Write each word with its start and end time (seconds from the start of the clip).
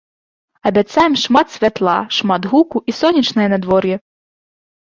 Абяцаем 0.69 1.13
шмат 1.23 1.47
святла, 1.55 1.95
шмат 2.21 2.43
гуку 2.55 2.77
і 2.93 2.97
сонечнае 3.01 3.47
надвор'е! 3.55 3.95